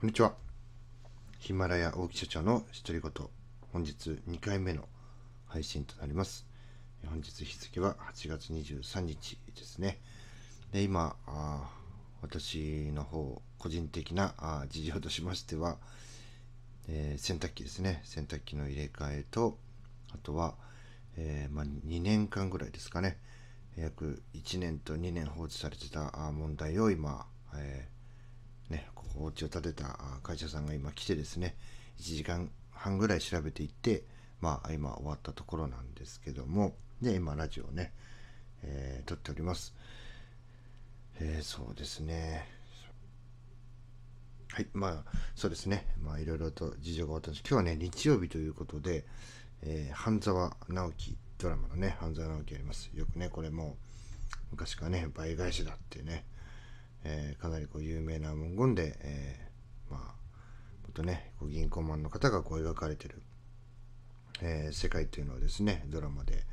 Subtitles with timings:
[0.00, 0.32] こんにちは。
[1.40, 3.28] ヒマラヤ大木社長の独り言。
[3.70, 4.88] 本日2回目の
[5.46, 6.46] 配信となります。
[7.04, 9.98] 本日日付は8月23日ですね。
[10.72, 11.68] で、今、あ
[12.22, 15.76] 私の方、個人的なあ事情としましては、
[16.88, 18.00] えー、洗濯機ですね。
[18.04, 19.58] 洗濯機の入れ替えと、
[20.14, 20.54] あとは、
[21.18, 23.18] えー、まあ、2年間ぐらいですかね。
[23.76, 27.99] 約1年と2年放置されてた問題を今、えー
[28.70, 31.56] ね、お家を建てた会社さんが今来てですね、
[31.98, 34.04] 1時間半ぐらい調べていって、
[34.40, 37.92] まあ今終わったところなんですけども、で、今ラジオをね、
[38.62, 39.74] えー、撮っております。
[41.20, 42.48] えー、そうですね。
[44.52, 45.86] はい、まあそうですね。
[46.00, 49.04] まあいろいろと事情があったんです今日はね、日曜日ということで、
[49.62, 52.90] えー、半沢直樹ドラマのね、半沢直樹やります。
[52.94, 53.76] よくね、これも
[54.50, 56.24] 昔からね、倍返しだってね、
[57.04, 60.12] えー、かなりこう有名な文言で、えー、まあ、も
[60.90, 63.22] っとね、こう銀行マンの方がこう描かれてる、
[64.42, 66.44] えー、世界というのをですね、ドラマで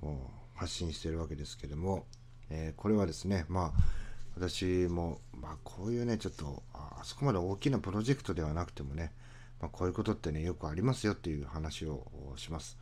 [0.00, 2.06] こう発信しているわけですけども、
[2.50, 3.82] えこれはですね、まあ、
[4.36, 9.12] 私も、まあ、こういうね、ちょっとあそこまで大きなプロジェクトではなくてもね、
[9.60, 12.78] まあ、こういうことってね、よくありますよっていう話をします。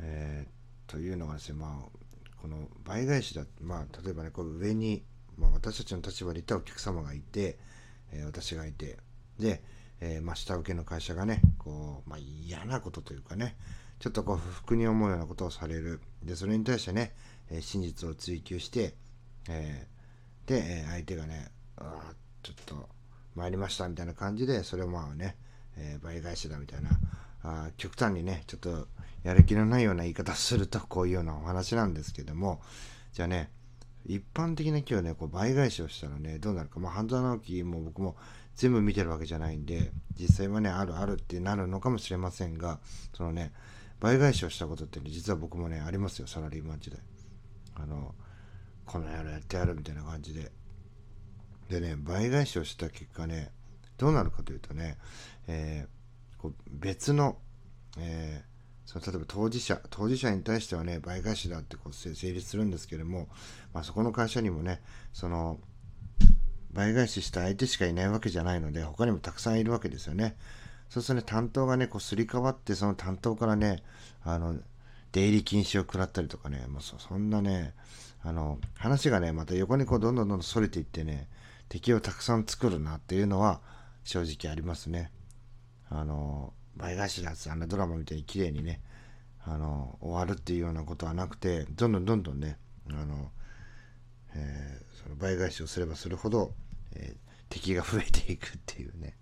[0.00, 0.46] え
[0.86, 5.02] というのがですね、まあ、この倍返しだ、まあ、例えばね、こう上に
[5.36, 7.58] まあ、私たちの立場でいたお客様がいて、
[8.12, 8.98] えー、私がいて、
[9.38, 9.62] で、
[10.00, 13.56] えー、まあ、下請けの会社がね、こう、まあ、嫌なことというかね、
[13.98, 16.00] ちょっとこう、不服に思うようなことをされる。
[16.22, 17.14] で、それに対してね、
[17.50, 18.94] えー、真実を追求して、
[19.48, 22.12] えー、で、え相手がね、あ
[22.42, 22.88] ちょっと、
[23.34, 25.36] 参りましたみたいな感じで、それをまあね、
[25.76, 26.90] え倍返しだみたいな、
[27.42, 28.88] あ極端にね、ちょっと
[29.22, 32.62] やる気のないような言い方すると、こういうようなお話なんですけども、
[33.12, 33.50] じゃあね、
[34.08, 36.78] 一般的な今日ね、こう倍返しをしたらね、どうなるか。
[36.78, 38.16] まあ、半沢直樹も僕も
[38.54, 42.78] 全部見てるわけじゃないんで、実際はね、あるあるってなるのかもしれませんが、
[43.14, 43.52] そのね、
[43.98, 47.00] 倍返しをしたことってね、実は僕もね、ありますよ、サラリーマン時代。
[47.74, 48.14] あの、
[48.84, 50.52] この野郎やってやるみたいな感じで。
[51.68, 53.50] でね、倍返しをした結果ね、
[53.98, 54.98] どうなるかというとね、
[55.48, 57.38] えー、こう別の、
[57.98, 58.55] えー
[58.86, 63.28] その例えば当事者、当事者に対してはね、倍返しだってこう成立するんですけれども、
[63.74, 64.80] まあ、そこの会社にもね、
[65.12, 65.58] その、
[66.72, 70.36] 倍返しした相手しかいないわけじゃないので、他にもたくさんいるわけですよね。
[70.88, 73.82] そうするとね、担当がね、こうすり替わって、その担当からね、
[74.22, 74.56] あの、
[75.10, 77.74] 出入り禁止を食らったりとかね、もうそそんなね、
[78.22, 81.28] あの、話がね、また横にこうどんどんどんどん逸れていってね、
[81.68, 83.60] 敵をたくさん作るなっていうのは
[84.04, 85.10] 正直ありますね。
[85.88, 88.80] あの、倍返しだってあんなドラマみたいに綺麗にね
[89.44, 92.58] あの終わるっていうようなことはなくてどんどんどんどんね
[92.90, 93.30] あの、
[94.34, 96.52] えー、その倍返しをすればするほど、
[96.94, 97.16] えー、
[97.48, 99.16] 敵が増えていくっていうね。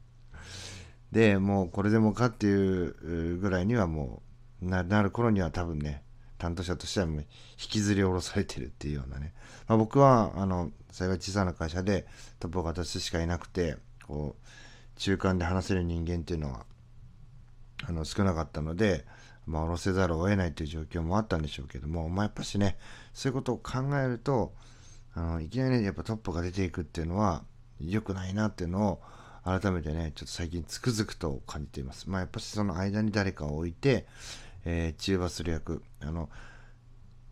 [1.12, 4.22] でもうこれでもかっていうぐらいにはも
[4.60, 6.02] うなる頃には多分ね
[6.38, 7.26] 担当者としてはもう引
[7.56, 9.32] きずり下ろされてるっていうようなね、
[9.68, 12.06] まあ、僕はあの幸い小さな会社で
[12.40, 13.76] トップが私しかいなくて
[14.06, 16.66] こう中間で話せる人間っていうのは
[17.88, 19.04] あの少なかったので、
[19.46, 22.78] まあ、下ろせざるを得ないという状況もあったんでしょうけども、まあ、やっぱしね、
[23.12, 24.54] そういうことを考えると、
[25.14, 27.44] あのいきなりね、やっぱトップが出ていくっていうのは
[27.80, 29.02] 良くないなっていうのを
[29.44, 32.08] 改めてね、ちょっと最近つくづくと感じています。
[32.08, 34.06] まあ、やっぱしその間に誰かを置いて、
[34.64, 36.30] えー、中和する役、あの、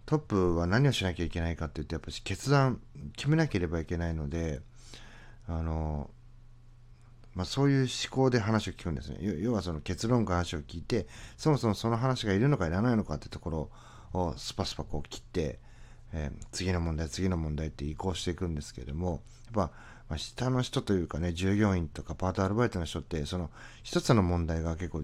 [0.04, 2.80] トップは何をしなきゃいけないかって言って、やっぱし決断、
[3.16, 4.60] 決めなければいけないので、
[5.48, 6.10] あの、
[7.34, 9.18] まあ、そういう思考で話を聞くんですね。
[9.40, 11.06] 要はその結論から話を聞いて、
[11.36, 13.70] そもそもその話がいるのかいらないのかってところ
[14.12, 15.58] をスパスパこう切って、
[16.12, 19.20] えー、次の問題、次の問題って移行していくんですけれども、やっ
[19.54, 19.60] ぱ、
[20.10, 23.50] まあ、下の人というかね、従業員とかパートアルバイトの人って、その
[23.82, 25.02] 一つの問題が結構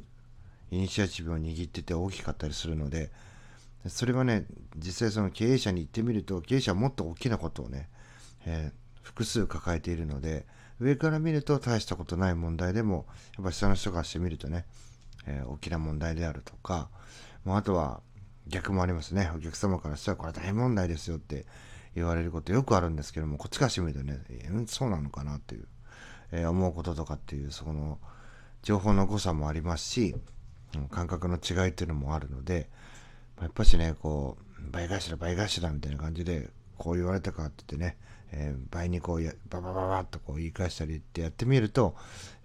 [0.70, 3.10] イニシアチブを握ってて大きかったりするので、
[3.86, 4.44] それはね、
[4.76, 7.88] 実際その経営者に行ってみると、経営者はもっと大きなことをね、
[8.44, 10.44] えー、複数抱えているので、
[10.80, 14.64] 上から見ると大したことない問題でも、やっぱ下の人からしてみるとね、
[15.26, 16.88] えー、大きな問題であるとか、
[17.44, 18.00] まあ、あとは
[18.46, 19.30] 逆もありますね。
[19.34, 21.46] お客様からしたらこれ大問題ですよって
[21.94, 25.66] 言われることよくあるんですけども、こっちからしてみるとね、えー、そうなのかなっていう、
[26.32, 27.98] えー、思うこととかっていう、そこの
[28.62, 30.14] 情報の誤差もありますし、
[30.90, 32.68] 感覚の違いっていうのもあるので、
[33.40, 37.96] やっぱしね、こう、倍返しだ倍返しだみたいな感じで、こう言われたかって言ってね、
[38.32, 41.94] えー、倍にこうババババッとこう言い返したりってやってみると、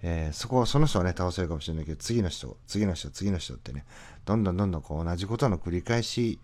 [0.01, 3.85] えー、そこはその人はね倒せるかもしれないけど次の人次の人次の人ってね
[4.25, 6.39] どんどんどんどんこう同じことの繰り返し、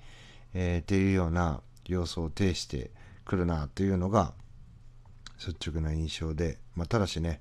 [0.53, 2.91] えー、っていうような様相を呈して
[3.25, 4.33] くるなというのが
[5.39, 7.39] 率直な印象で、まあ、ただしね、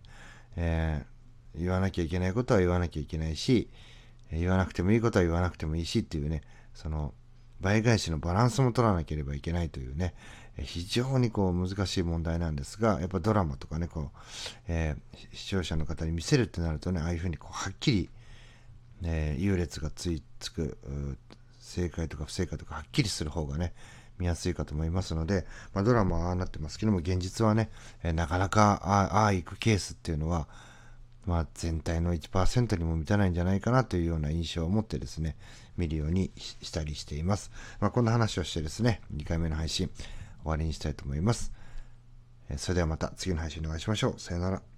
[0.57, 1.05] え
[1.57, 3.69] 言わなきゃいけないことは言わなきゃいけないし、
[4.31, 6.43] 言わなくてもいいことは言わなくてもいいしっていうね、
[6.75, 7.15] その
[7.61, 10.15] 倍返しのバランスも取らなければいけないというね、
[10.63, 14.19] 非常にこう難しい問題なんですが、やっぱドラマとかね、こう、
[14.69, 18.11] えー、視聴者の方に見せるってなるとね、ああいうふうにこうはっきり、
[19.05, 20.77] え優劣がついつく、
[21.61, 23.73] 正解とか不正解とかはっきりする方がね、
[24.19, 27.71] 見やすいかと思いますので、まあ、ドラマはああなってますけども、現実はね、
[28.03, 30.49] えー、なかなかああ行くケースっていうのは、
[31.25, 35.37] まあ、全体の1%にも満たないんじゃないかなというような印象を持ってですね、
[35.77, 37.51] 見るようにしたりしています。
[37.81, 39.91] まあ、こんな話をしてですね、2回目の配信
[40.43, 41.53] 終わりにしたいと思います。
[42.57, 44.21] それではまた次の配信でお会いしましょう。
[44.21, 44.78] さよなら。